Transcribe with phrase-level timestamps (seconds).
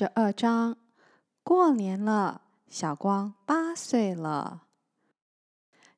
[0.00, 0.78] 十二章，
[1.42, 2.40] 过年了，
[2.70, 4.62] 小光八岁了。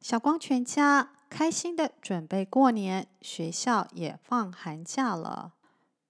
[0.00, 5.52] 小光全家开心的准备过年，学校也放寒假了。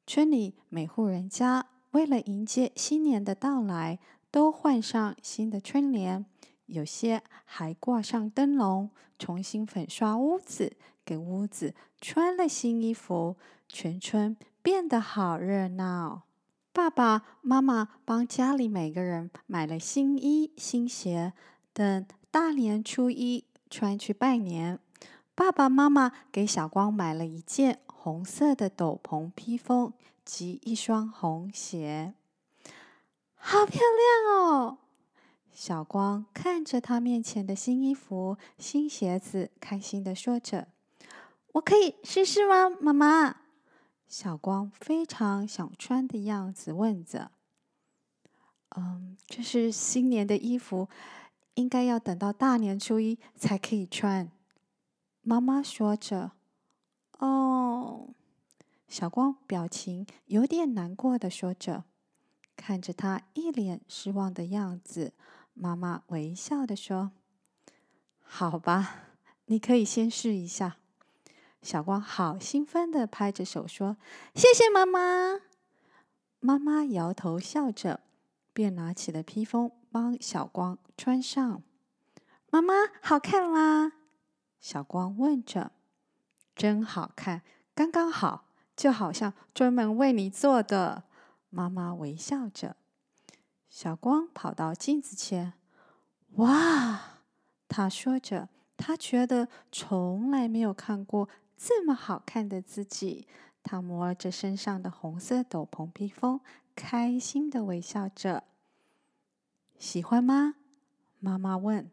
[0.06, 3.98] 村里每户人家为了迎接新年的到来，
[4.30, 6.24] 都换上新的春联，
[6.64, 8.88] 有些还挂上灯笼，
[9.18, 13.36] 重新粉刷屋子，给屋子穿了新衣服，
[13.68, 16.22] 全村变得好热闹。
[16.74, 21.34] 爸爸妈妈帮家里每个人买了新衣新鞋，
[21.74, 24.78] 等大年初一穿去拜年。
[25.34, 29.92] 爸爸妈妈给小光买了一件红色的斗篷披风
[30.24, 32.14] 及一双红鞋，
[33.34, 34.78] 好漂亮哦！
[35.52, 40.68] 小光看着他面前的新衣服、新鞋子，开心地说着
[41.52, 43.36] ：“我可以试试吗，妈妈？”
[44.12, 47.30] 小光非常想穿的样子，问着
[48.76, 50.90] ：“嗯，这是新年的衣服，
[51.54, 54.30] 应该要等到大年初一才可以穿。”
[55.22, 56.32] 妈妈说着
[57.20, 58.10] ：“哦。”
[58.86, 61.84] 小光表情有点难过的说着，
[62.54, 65.14] 看着他一脸失望的样子，
[65.54, 67.12] 妈妈微笑的说
[68.20, 69.06] ：“好吧，
[69.46, 70.76] 你可以先试一下。”
[71.62, 73.96] 小光好兴奋地拍着手说
[74.34, 75.40] ：“谢谢妈妈。”
[76.40, 78.00] 妈妈摇头笑着，
[78.52, 81.62] 便拿起了披风帮小光穿上。
[82.50, 83.92] “妈妈，好看吗？”
[84.58, 85.70] 小光问着。
[86.56, 87.42] “真好看，
[87.74, 91.04] 刚刚好，就好像专门为你做的。”
[91.48, 92.76] 妈妈微笑着。
[93.68, 95.54] 小光跑到镜子前
[96.36, 97.20] ，“哇！”
[97.68, 101.28] 他说着，他觉得从来没有看过。
[101.64, 103.28] 这么好看的自己，
[103.62, 106.40] 他摸着身上的红色斗篷披风，
[106.74, 108.42] 开心的微笑着。
[109.78, 110.56] 喜欢吗？
[111.20, 111.88] 妈妈问。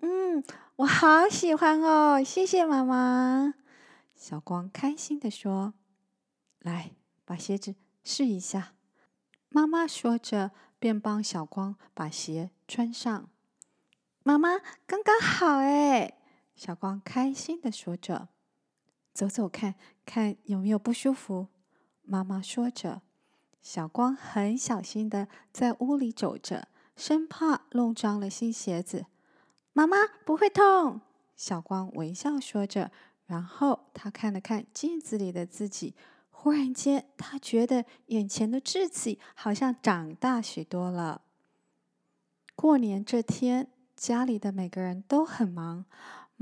[0.00, 0.42] 嗯，
[0.76, 3.52] 我好喜欢哦，谢谢妈妈。
[4.14, 5.74] 小光开心的说
[6.60, 6.92] ：“来，
[7.26, 8.72] 把鞋子试一下。”
[9.50, 13.28] 妈妈说着，便帮小光把鞋穿上。
[14.22, 16.14] 妈妈，刚刚好哎！
[16.56, 18.28] 小光开心的说着。
[19.12, 19.74] 走走看，
[20.04, 21.48] 看有没有不舒服。
[22.02, 23.02] 妈妈说着，
[23.60, 29.06] 小光很小心的在屋里走着，生怕弄脏了新鞋子。
[29.72, 31.00] 妈妈不会痛。
[31.36, 32.90] 小光微笑说着，
[33.26, 35.94] 然后他看了看镜子里的自己，
[36.30, 41.22] 忽然间他觉得眼前的自己好像长大许多了。
[42.54, 45.86] 过年这天，家里的每个人都很忙。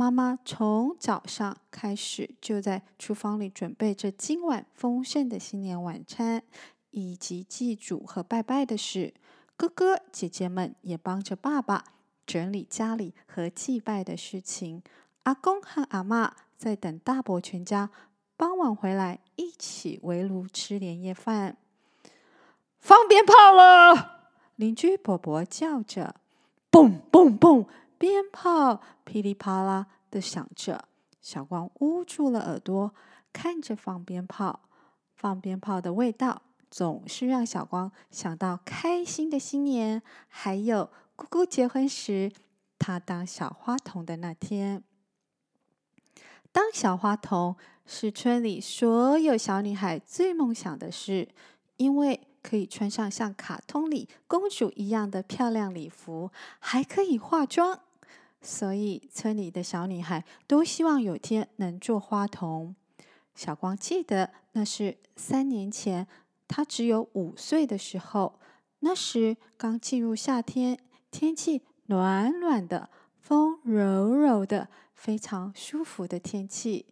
[0.01, 6.43] 妈妈从早上开始就在厨房里准备着今晚丰盛的新年晚餐，
[6.91, 9.13] 以及祭祖和拜拜的事。
[9.59, 11.85] 哥哥姐姐们也帮着爸爸
[12.25, 14.83] 整理家里和祭拜的事情。
[15.25, 17.91] 阿公和阿嬷在等大伯全家
[18.39, 21.59] 傍晚回来，一起围炉吃年夜饭。
[22.79, 24.31] 放鞭炮了！
[24.57, 26.15] 邻居伯伯叫着
[26.73, 27.67] ：“嘣嘣嘣！”
[28.01, 30.87] 鞭炮噼里啪啦的响着，
[31.21, 32.95] 小光捂住了耳朵，
[33.31, 34.61] 看着放鞭炮。
[35.15, 36.41] 放鞭炮的味道
[36.71, 42.33] 总是让小光想到开心的新年，还有姑姑结婚时，
[42.79, 44.83] 她当小花童的那天。
[46.51, 51.29] 当小花童是村里所有小女孩最梦想的事，
[51.77, 57.79] 因为可以穿上像卡通里公主一样的漂亮礼服，还可以化妆。
[58.43, 62.75] 所以，村里的小女孩都希望有天能做花童。
[63.35, 66.07] 小光记得，那是三年前，
[66.49, 68.41] 她只有五岁的时候。
[68.81, 70.79] 那时刚进入夏天，
[71.11, 72.89] 天气暖暖的，
[73.19, 76.87] 风柔柔的，非常舒服的天气。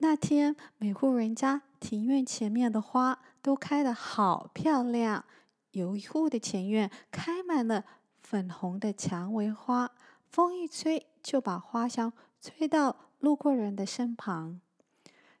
[0.00, 5.24] 那天，每户人家庭院前面的花都开得好漂亮。
[5.72, 7.84] 有一户的前院开满了
[8.20, 9.90] 粉红的蔷薇花。
[10.32, 14.58] 风一吹，就把花香吹到路过人的身旁。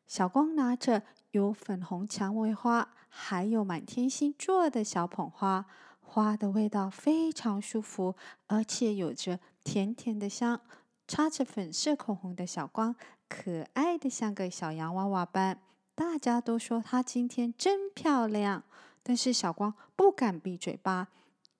[0.06, 5.64] 小光拿着有粉红蔷薇花，还有满天星做的小捧花，
[6.02, 8.14] 花的味道非常舒服，
[8.48, 10.60] 而且有着甜甜的香。
[11.08, 12.94] 插着粉色口红的小光，
[13.30, 15.58] 可爱的像个小洋娃娃般。
[15.94, 18.62] 大家都说她今天真漂亮，
[19.02, 21.08] 但是小光不敢闭嘴巴，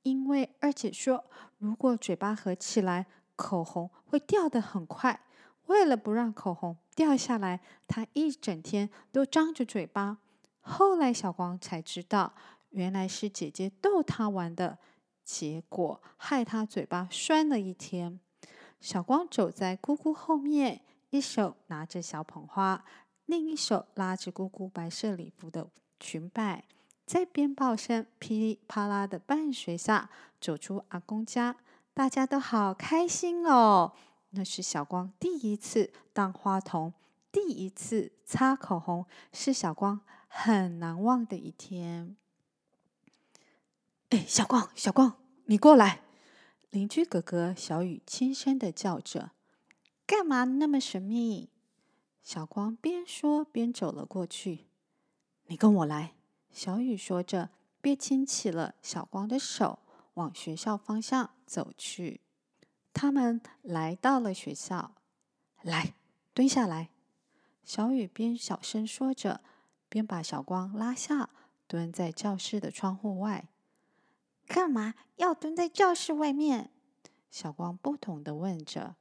[0.03, 1.25] 因为二姐说，
[1.59, 3.07] 如果嘴巴合起来，
[3.37, 5.21] 口红会掉得很快，
[5.67, 10.19] 为了不让口红掉下来，他一整天都张着嘴巴。
[10.61, 12.35] 后来小光才知道，
[12.71, 14.79] 原来是姐姐逗他玩的，
[15.25, 18.21] 结果害他嘴巴酸了一天。
[18.81, 22.85] 小光走在姑姑后面，一手拿着小捧花，
[23.27, 25.69] 另一手拉着姑姑白色礼服的
[25.99, 26.65] 裙摆，
[27.07, 31.57] 在鞭炮声噼里啪啦的伴随下，走出阿公家。
[31.95, 33.93] 大家都好开心哦！
[34.31, 36.95] 那是小光第一次当花童，
[37.31, 42.17] 第一次擦口红，是小光很难忘的一天。
[44.09, 46.01] 哎，小光，小光，你过来！
[46.71, 49.33] 邻居哥哥小雨轻声的叫着
[50.07, 51.51] ：“干嘛那么神秘？”
[52.25, 54.69] 小光边说边走了过去。
[55.49, 56.15] “你跟我来。”
[56.51, 57.51] 小雨说着，
[57.83, 59.81] 便牵起了小光的手，
[60.15, 62.21] 往学校方向走去。
[62.93, 64.95] 他们来到了学校，
[65.63, 65.95] 来，
[66.35, 66.91] 蹲下来。
[67.65, 69.43] 小雨边小声说着，
[69.89, 71.31] 边把小光拉下，
[71.67, 73.49] 蹲在教室的窗户外。
[74.47, 76.71] 干嘛要蹲在教室外面？
[77.31, 78.97] 小光不懂地问着。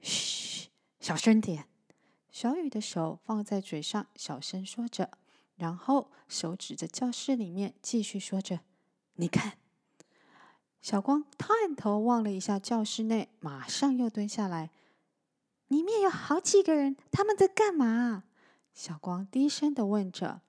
[0.00, 0.68] 嘘，
[1.00, 1.66] 小声点。
[2.30, 5.10] 小雨的手放在嘴上，小声说着，
[5.56, 8.60] 然后手指着教室里面，继续说着
[9.14, 9.58] ：“你看。”
[10.84, 14.70] 小光探头望了一下教室内，马上又蹲下来。
[15.68, 18.24] 里面有好几个人，他们在干嘛？
[18.74, 20.42] 小光低声的问着。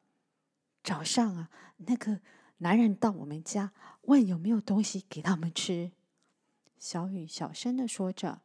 [0.83, 2.19] 早上啊，那个。
[2.57, 3.73] 男人到我们家
[4.03, 5.91] 问有没有东西给他们吃。
[6.77, 8.41] 小雨小声的说着：“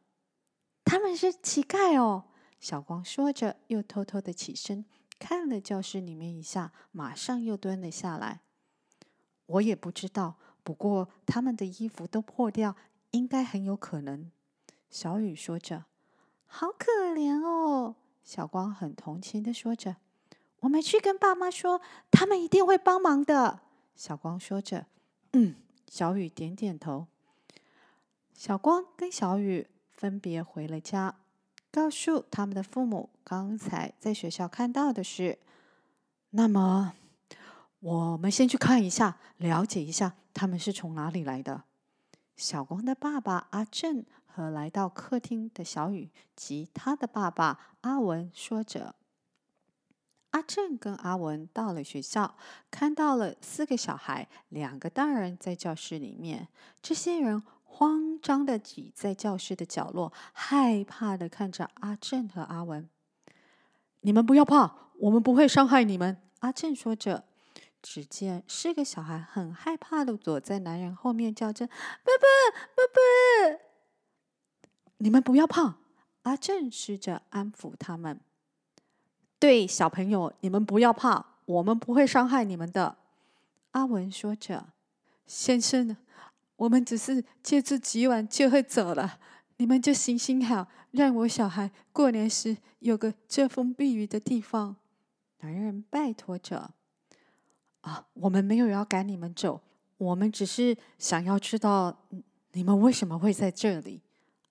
[0.83, 2.25] 他们是乞丐哦。”
[2.59, 4.85] 小光说着，又偷偷的起身
[5.17, 8.41] 看了教室里面一下，马上又蹲了下来。
[9.45, 12.75] 我也不知道，不过他们的衣服都破掉，
[13.11, 14.31] 应该很有可能。
[14.89, 15.85] 小雨说着
[16.45, 19.97] ：“好可怜哦。”小光很同情的说着
[20.61, 21.81] ：“我们去跟爸妈说，
[22.11, 23.61] 他们一定会帮忙的。”
[23.95, 24.85] 小光说着
[25.33, 25.55] ：“嗯。”
[25.87, 27.07] 小雨点点头。
[28.33, 31.15] 小光跟小雨分别回了家，
[31.69, 35.39] 告诉他们的父母刚才在学校看到的事。
[36.29, 36.93] 那么，
[37.81, 41.63] 我们先去看一下，了解一下他们是从哪里来的。
[42.35, 48.95] 小光的爸爸阿正和来到客厅的小雨及他的爸爸阿文说着。
[50.31, 52.35] 阿正跟阿文到了学校，
[52.71, 56.47] 看到了四个小孩，两个大人在教室里面。
[56.81, 62.89] 这些人慌张的挤在教室的角落，害怕的看着阿正和阿文。
[63.99, 66.17] 你们不要怕，我们不会伤害你们。
[66.39, 67.25] 阿正说着，
[67.81, 73.59] 只见四个小孩很害怕的躲在男人后面，叫着：“爸爸，爸爸！”
[74.97, 75.77] 你们不要怕，
[76.21, 78.19] 阿正试着安抚他们。
[79.39, 82.97] 对，小朋友，你们不要怕，我们不会伤害你们的。
[83.71, 84.73] 阿文说着
[85.25, 85.97] ：“先生，
[86.57, 89.19] 我们只是借住几晚就会走了，
[89.57, 94.75] 你们就行行好，让我小孩过年时有个遮风避雨的地方。”
[95.41, 96.75] 男人拜托着
[97.81, 99.61] ：“啊，我们没有要赶你们走，
[99.97, 102.05] 我们只是想要知道
[102.53, 104.01] 你们为什么会在这里。”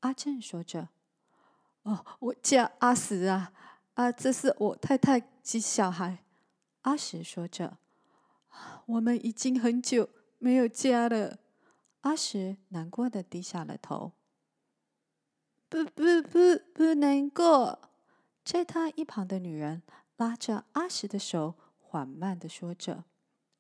[0.01, 0.89] 阿正说着
[1.83, 3.53] ：“哦，我叫阿石啊。”
[3.95, 6.25] 啊，这是我太太及小孩。
[6.83, 7.77] 阿石说着
[8.87, 10.09] ：“我们已经很久
[10.39, 11.39] 没有家了。”
[12.01, 14.13] 阿石难过的低下了头。
[15.69, 16.39] 不不不
[16.73, 17.79] 不难过，
[18.43, 19.83] 在他一旁的女人
[20.17, 23.05] 拉着阿石的手，缓慢的说着。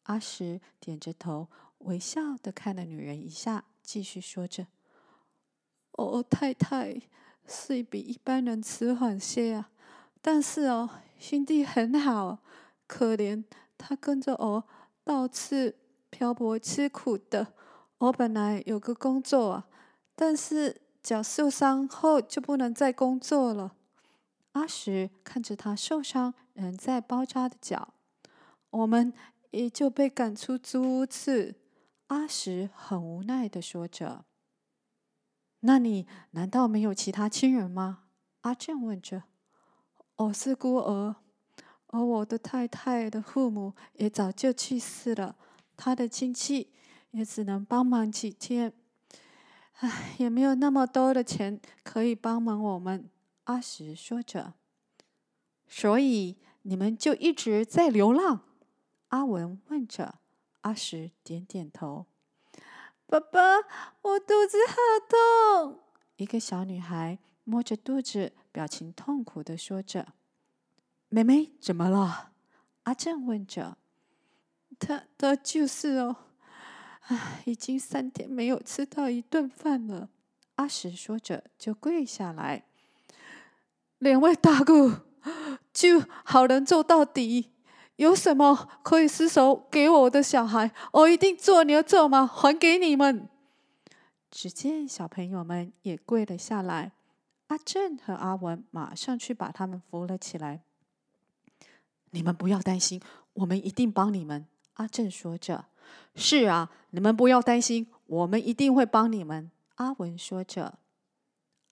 [0.04, 4.66] 阿石点着头，微笑的看了女人一下，继续说着
[5.92, 7.00] ：“哦，太太
[7.46, 9.70] 是比一般人迟缓些啊。”
[10.22, 12.38] 但是哦，心地很好，
[12.86, 13.42] 可怜
[13.78, 14.64] 他跟着我
[15.04, 15.72] 到处
[16.10, 17.54] 漂泊吃苦的。
[17.98, 19.66] 我本来有个工作啊，
[20.14, 23.74] 但是脚受伤后就不能再工作了。
[24.52, 27.94] 阿石看着他受伤仍在包扎的脚，
[28.70, 29.12] 我们
[29.50, 31.56] 也就被赶出租屋子。
[32.08, 34.24] 阿石很无奈的说着
[35.60, 38.04] ：“那你难道没有其他亲人吗？”
[38.42, 39.24] 阿正问着。
[40.16, 41.16] 我是孤儿，
[41.86, 45.36] 而我的太太的父母也早就去世了，
[45.76, 46.72] 他的亲戚
[47.12, 48.72] 也只能帮忙几天，
[49.78, 53.08] 唉，也没有那么多的钱可以帮忙我们。
[53.44, 54.54] 阿石说着，
[55.66, 58.42] 所以你们就一直在流浪？
[59.10, 60.16] 阿文问着。
[60.62, 62.06] 阿石点点头。
[63.06, 63.40] 爸爸，
[64.02, 64.74] 我肚子好
[65.08, 65.80] 痛。
[66.16, 68.32] 一个小女孩摸着肚子。
[68.52, 70.14] 表情痛苦的说着
[71.08, 72.32] ：“妹妹怎么了？”
[72.82, 73.78] 阿正问着。
[74.76, 76.16] 他他就是哦，
[77.02, 80.08] 唉，已经三天没有吃到一顿饭了。
[80.56, 82.64] 阿石说着就跪下来，
[83.98, 85.06] 两位大哥，
[85.72, 87.52] 就好人做到底，
[88.00, 93.28] 有什么可以施舍给我的小孩，我一定做牛做马还给你们。
[94.30, 96.92] 只见小朋友们也跪了下来，
[97.48, 100.62] 阿正和阿文马上去把他们扶了起来。
[102.12, 103.02] 你们不要担心，
[103.34, 104.46] 我们一定帮你们。
[104.74, 105.66] 阿正说着
[106.16, 110.78] ：“是啊，你们不要担心，我们一定会帮你们。”阿文说着。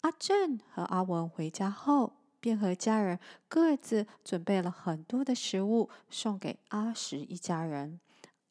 [0.02, 3.18] 阿正和阿文回家后，便和家人
[3.48, 8.00] 各自准备了很多的食物送给阿石一家人。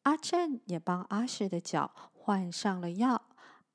[0.02, 3.22] 阿正也帮阿石的脚换上了药。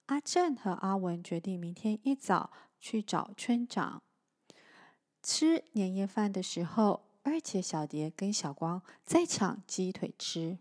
[0.08, 4.02] 阿正和阿文决定明天一早去找村长。
[5.22, 10.58] 吃年夜饭的时候，二姐小蝶跟小光在抢鸡腿吃。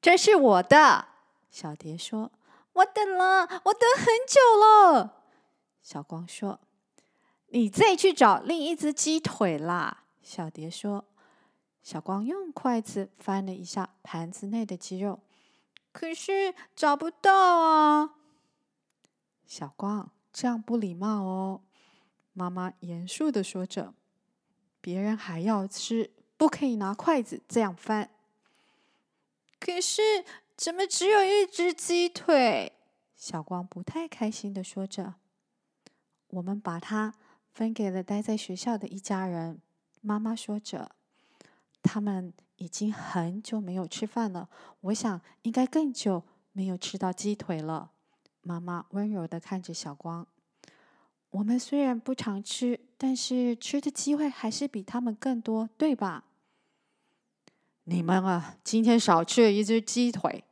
[0.00, 1.08] 这是我的，
[1.50, 2.30] 小蝶说
[2.74, 5.24] ：“我等了，我等很久了。”
[5.82, 6.60] 小光说
[7.56, 11.06] ：“你再去找另一只鸡腿啦。”小蝶说。
[11.82, 15.20] 小光用筷子翻了一下盘子内的鸡肉，
[15.92, 18.16] 可是找不到啊。
[19.46, 21.62] 小光，这样不礼貌哦。
[22.32, 23.94] 妈妈严肃的说着。
[24.80, 28.10] 别人还要吃，不可以拿筷子这样翻。
[29.60, 30.24] 可是，
[30.56, 32.72] 怎么只有一只鸡腿？
[33.14, 35.14] 小光不太开心的说着。
[36.30, 37.14] 我们把它
[37.56, 39.58] 分给了待在学校的一家人。
[40.02, 40.90] 妈妈说着，
[41.82, 44.50] 他们已经很久没有吃饭了。
[44.82, 46.22] 我想，应该更久
[46.52, 47.92] 没有吃到鸡腿了。
[48.42, 50.26] 妈妈温柔的看着小光。
[51.30, 56.24] 我们虽然不常吃，但是吃的机会还是比他们更多，对吧？
[57.84, 60.44] 你们啊，今天少吃了一只鸡腿，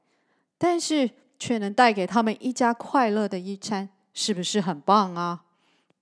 [0.56, 5.43] 但是却能带给他们一家快乐的一餐，是不是很棒啊？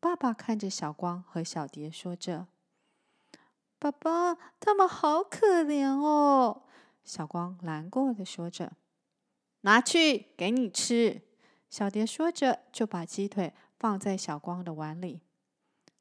[0.02, 2.48] 爸爸看着小光和小蝶说着
[3.78, 6.64] ：“爸爸，他们好可怜哦。”
[7.04, 8.72] 小光难过的说着
[9.62, 11.22] ：“拿去给你吃。”
[11.70, 13.54] 小蝶说着就把鸡腿。
[13.78, 15.22] 放在小光的碗里，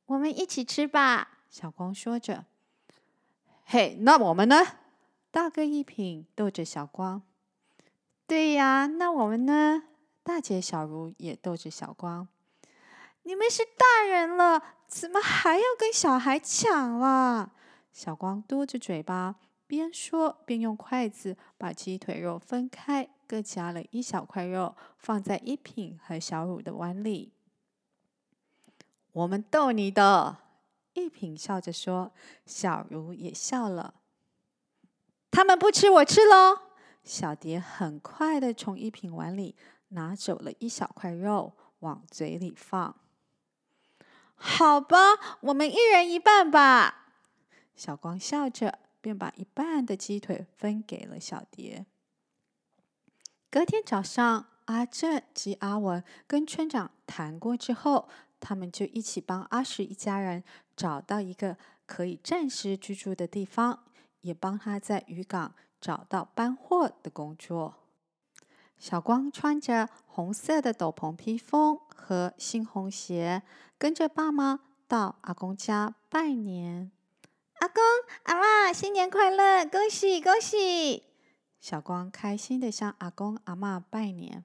[0.06, 1.40] 我们一起吃吧。
[1.50, 2.46] 小光说着
[3.66, 4.58] ：“嘿，那我们呢？”
[5.32, 7.24] 大哥一品逗着小光
[8.28, 9.82] ：“对呀，那我们呢？”
[10.22, 12.28] 大姐小茹也逗着小光
[13.24, 17.52] ：“你们是大人了，怎么还要跟小孩抢了？”
[17.94, 19.36] 小光嘟着嘴巴，
[19.68, 27.32] 边说边用筷子把鸡腿肉分开，各夹了一小块肉，放在一品和小茹的碗里。
[29.12, 30.38] 我们逗你的，
[30.94, 32.12] 一品笑着说，
[32.46, 33.94] 小茹也笑了。
[35.30, 36.60] 他们不吃，我吃喽。
[37.04, 39.56] 小蝶很快的从一品碗里
[39.90, 42.96] 拿走了一小块肉，往嘴里放。
[44.44, 44.98] 好吧，
[45.42, 47.06] 我们一人一半吧。
[47.76, 51.86] 小光笑着，便把一半的鸡腿分给了小蝶。
[53.52, 58.10] 隔天早上，阿正及阿文跟村长谈过之后。
[58.44, 60.44] 他们就一起帮阿石一家人
[60.76, 63.84] 找到一个可以暂时居住的地方，
[64.22, 67.76] 也帮他在渔港找到搬货的工作。
[68.82, 73.44] 小光穿着红色的斗篷披风和新红鞋，
[73.78, 76.92] 跟着爸妈到阿公家拜年。
[77.60, 77.84] 阿公、
[78.24, 79.64] 阿妈，新年快乐！
[79.68, 81.04] 恭喜恭喜！
[81.60, 84.44] 小光开心的向阿公、阿妈拜年。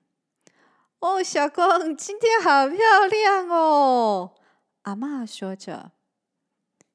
[0.99, 4.35] 哦，小光，今天好漂亮哦！
[4.83, 5.93] 阿嬷说着。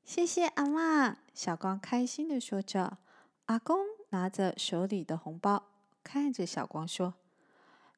[0.03, 1.15] 谢谢阿嬷。
[1.33, 2.99] 小光开心的说着。
[3.45, 3.79] 阿公
[4.09, 5.63] 拿着手里的红包，
[6.03, 7.15] 看着小光说：“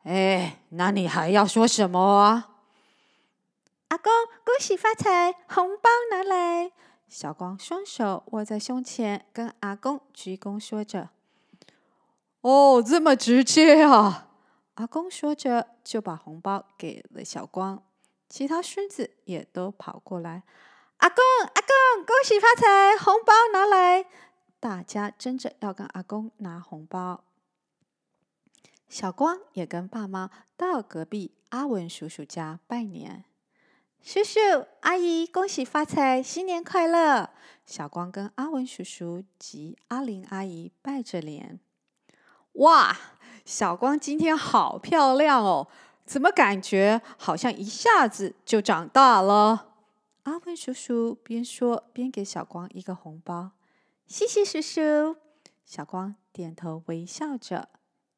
[0.04, 2.50] 哎，那你还要说什么啊？”
[3.90, 4.12] 阿公，
[4.44, 6.72] 恭喜发财，红包拿来！
[7.08, 11.10] 小光双手握在胸前，跟阿公鞠躬说着
[12.42, 14.30] ：“哦，这么直接啊！”
[14.76, 17.84] 阿公说着，就把红包给了小光。
[18.28, 20.42] 其他孙子也都跑过来
[20.98, 24.08] ：“阿公，阿公，恭喜发财，红包拿来！”
[24.60, 27.24] 大家争着要跟阿公拿红包。
[28.88, 33.26] 小光也跟爸妈到隔壁阿文叔叔家拜年
[34.02, 34.40] ：“叔叔
[34.82, 37.32] 阿姨，恭喜发财，新年快乐！”
[37.66, 41.60] 小光跟阿文叔叔及阿玲阿姨拜着年。
[42.54, 42.96] 哇！
[43.46, 45.68] 小光今天好漂亮哦，
[46.06, 49.74] 怎么感觉好像一下子就长大了？
[50.24, 53.52] 阿文叔叔边说边给小光一个红包，
[54.08, 55.18] 谢谢叔叔。
[55.66, 57.68] 小光点头微笑着。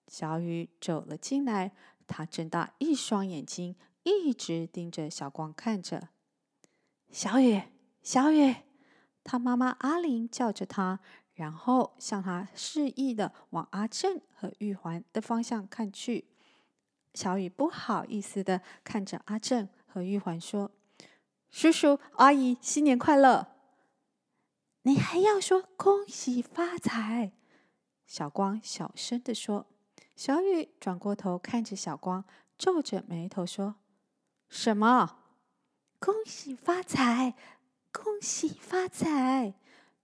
[0.08, 1.72] 小雨走了进来，
[2.06, 6.10] 他睁大一双眼睛，一直盯着小光看着。
[7.10, 7.62] 小雨，
[8.04, 8.56] 小雨，
[9.24, 11.00] 他妈妈阿玲叫着他，
[11.34, 16.26] 然后向他示意的往阿正和玉环的方向看去。
[17.14, 20.72] 小雨不好意思的看着阿正和玉环说
[21.50, 23.48] ：“叔叔阿姨，新年快乐！”
[24.84, 27.32] 你还要说恭喜发财？
[28.06, 29.66] 小光小声的说。
[30.16, 32.24] 小雨转过头看着小光，
[32.58, 33.76] 皱着眉头说
[34.48, 35.20] ：“什么？
[36.00, 37.36] 恭喜发财，
[37.92, 39.56] 恭喜发财！”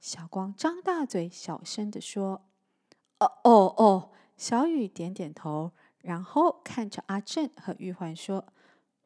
[0.01, 2.45] 小光张大嘴，小声的说
[3.19, 8.47] ：“哦哦哦！”小雨点点头，然后看着阿正和玉环说：“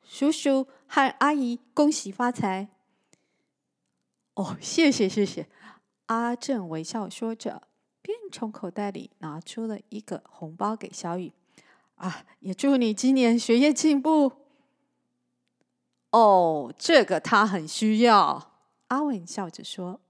[0.02, 2.70] 叔叔和阿姨，恭喜发财！”
[4.36, 5.50] 哦，谢谢谢谢。
[6.08, 7.68] 阿正微笑说着。
[8.36, 11.32] 从口袋里拿出了一个红包给小雨，
[11.96, 14.30] 啊，也祝你今年学业进步。
[16.12, 18.52] 哦，这个他很需要。
[18.90, 20.02] 阿文笑着说：“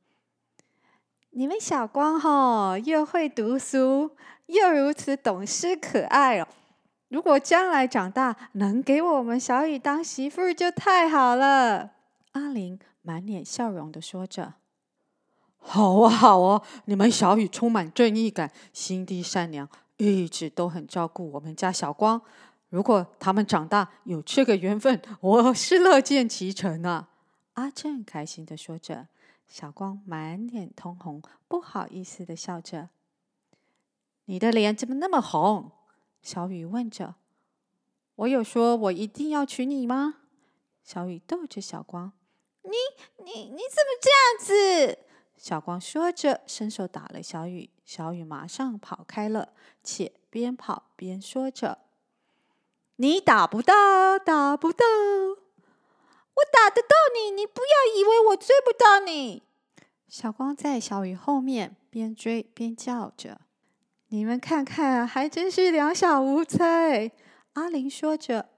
[1.37, 4.17] 你们小光哈，又会读书，
[4.47, 6.47] 又如此懂事可爱哦。
[7.09, 11.91] 如果将来长大能给我们小雨当媳妇，就太好了。”
[12.33, 14.55] 阿玲满脸笑容的说着。
[15.67, 16.61] 好啊，好啊！
[16.85, 19.67] 你们小雨充满正义感，心地善良，
[19.97, 22.21] 一直都很照顾我们家小光。
[22.69, 27.09] 如果他们长大有这个缘分，我是乐见其成啊！
[27.55, 29.07] 阿正开心的说着，
[29.47, 32.89] 小光满脸通红，不好意思的笑着。
[34.25, 35.71] 你的脸怎么那么红？
[36.21, 37.15] 小雨问着。
[38.15, 40.15] 我有说我一定要娶你吗？
[40.83, 42.11] 小雨逗着小光。
[42.63, 42.71] 你
[43.23, 44.99] 你你怎么这样子？
[45.37, 51.79] 小光说着，伸手打了小雨，小雨马上跑开了，且边跑边说着
[52.97, 59.43] ：“你打不到，打不到，我打得到你，你不要以为我追不到你。”
[60.07, 63.41] 小光在小雨后面边追边叫着
[64.07, 67.11] ：“你们看看，还真是两小无猜。”
[67.53, 68.49] 阿玲说着，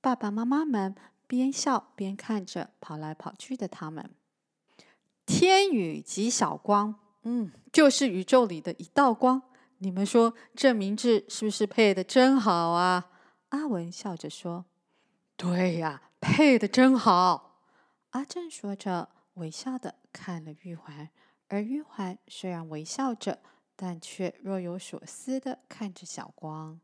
[0.00, 0.94] 爸爸妈妈们
[1.26, 4.10] 边笑边看着跑来跑去的他们。
[5.26, 9.42] 天宇及小光，嗯，就是宇宙里的一道光。
[9.78, 13.10] 你们说这名字是不是配的真好啊？
[13.50, 14.64] 阿文笑着说
[15.36, 17.60] ：“对呀，配的真好。”
[18.10, 21.10] 阿正说着，微笑的看了玉环，
[21.48, 23.40] 而玉环虽然微笑着，
[23.74, 26.80] 但却若有所思的看着小光。